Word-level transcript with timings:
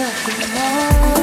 look 0.00 0.54
around. 0.54 1.19